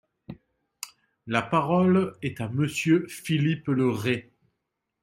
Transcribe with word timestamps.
La 1.27 1.43
parole 1.43 2.15
est 2.23 2.41
à 2.41 2.49
Monsieur 2.49 3.05
Philippe 3.07 3.67
Le 3.67 3.87
Ray. 3.91 4.31